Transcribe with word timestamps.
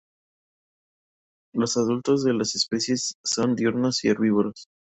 Los 1.53 1.77
adultos 1.77 2.23
de 2.23 2.33
la 2.33 2.41
especia 2.41 2.95
son 3.23 3.53
diurnos 3.55 4.03
y 4.03 4.07
herbívoros. 4.07 4.65